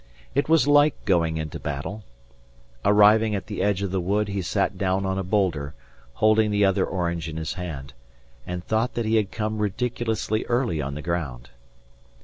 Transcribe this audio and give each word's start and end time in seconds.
It 0.33 0.49
was 0.49 0.67
like 0.67 1.05
going 1.05 1.37
into 1.37 1.59
battle. 1.59 2.03
Arriving 2.83 3.35
at 3.35 3.45
the 3.45 3.61
edge 3.61 3.83
of 3.83 3.91
the 3.91 4.01
wood 4.01 4.29
he 4.29 4.41
sat 4.41 4.75
down 4.75 5.05
on 5.05 5.19
a 5.19 5.23
boulder, 5.23 5.75
holding 6.13 6.49
the 6.49 6.65
other 6.65 6.83
orange 6.85 7.29
in 7.29 7.37
his 7.37 7.53
hand, 7.53 7.93
and 8.47 8.65
thought 8.65 8.95
that 8.95 9.05
he 9.05 9.17
had 9.17 9.29
come 9.31 9.59
ridiculously 9.59 10.43
early 10.45 10.81
on 10.81 10.95
the 10.95 11.03
ground. 11.03 11.51